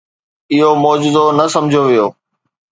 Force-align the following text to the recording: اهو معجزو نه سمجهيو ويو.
اهو 0.53 0.71
معجزو 0.83 1.25
نه 1.37 1.45
سمجهيو 1.53 1.85
ويو. 1.87 2.07